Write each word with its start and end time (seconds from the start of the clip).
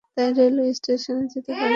তাই 0.17 0.29
রেলওয়ে 0.33 0.71
স্টেশনে 0.73 1.25
যেতে 1.33 1.51
পারিনি। 1.51 1.69